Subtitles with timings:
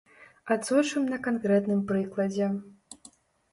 [0.55, 2.51] Адсочым на канкрэтным прыкладзе.